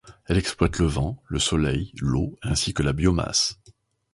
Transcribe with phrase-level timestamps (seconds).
[0.25, 3.59] Elle exploite le vent, le soleil, l'eau, ainsi que la biomasse.